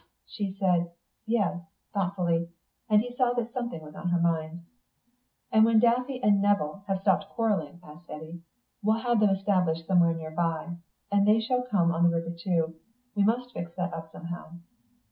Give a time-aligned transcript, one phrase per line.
[0.25, 0.89] She said
[1.27, 1.61] "Yes,"
[1.93, 2.49] thoughtfully,
[2.89, 4.63] and he saw that something was on her mind.
[5.51, 8.41] "And when Daffy and Nevill have stopped quarrelling," added Eddy,
[8.81, 10.77] "we'll have them established somewhere near by,
[11.11, 12.73] and they shall come on the river too.
[13.13, 14.53] We must fix that up somehow."